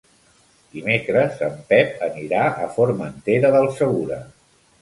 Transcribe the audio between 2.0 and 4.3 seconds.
anirà a Formentera del Segura.